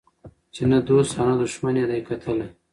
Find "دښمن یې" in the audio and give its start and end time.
1.41-1.85